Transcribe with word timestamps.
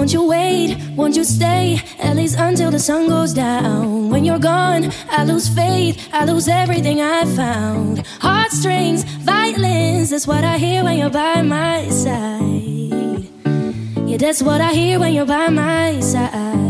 Won't 0.00 0.14
you 0.14 0.28
wait? 0.28 0.76
Won't 0.96 1.14
you 1.14 1.24
stay? 1.24 1.78
At 1.98 2.16
least 2.16 2.38
until 2.38 2.70
the 2.70 2.78
sun 2.78 3.08
goes 3.08 3.34
down 3.34 3.99
when 4.20 4.26
you're 4.26 4.38
gone, 4.38 4.92
I 5.08 5.24
lose 5.24 5.48
faith, 5.48 6.10
I 6.12 6.26
lose 6.26 6.46
everything 6.46 7.00
I 7.00 7.24
found. 7.24 8.06
Heartstrings, 8.20 9.02
violins, 9.02 10.10
that's 10.10 10.26
what 10.26 10.44
I 10.44 10.58
hear 10.58 10.84
when 10.84 10.98
you're 10.98 11.08
by 11.08 11.40
my 11.40 11.88
side. 11.88 13.24
Yeah, 14.06 14.18
that's 14.18 14.42
what 14.42 14.60
I 14.60 14.74
hear 14.74 15.00
when 15.00 15.14
you're 15.14 15.24
by 15.24 15.48
my 15.48 16.00
side. 16.00 16.69